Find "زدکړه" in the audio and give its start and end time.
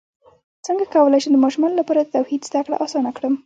2.49-2.75